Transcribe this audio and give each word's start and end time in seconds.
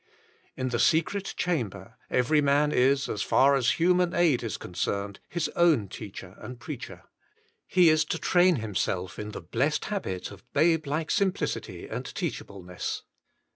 In 0.57 0.69
the 0.69 0.79
secret 0.79 1.35
chamber 1.37 1.95
every 2.09 2.41
man 2.41 2.71
is, 2.71 3.07
as 3.07 3.21
far 3.21 3.53
as 3.53 3.73
human 3.79 4.15
aid 4.15 4.41
is 4.41 4.57
concerned, 4.57 5.19
his 5.29 5.47
own 5.49 5.89
teacher 5.89 6.33
and 6.39 6.59
preacher. 6.59 7.03
He 7.67 7.89
is 7.89 8.03
to 8.05 8.17
train 8.17 8.55
himself 8.55 9.19
in 9.19 9.29
the 9.29 9.41
blessed 9.41 9.85
habit 9.85 10.31
of 10.31 10.43
babe 10.53 10.87
like 10.87 11.11
simplicity 11.11 11.87
and 11.87 12.03
teachableness. 12.03 13.03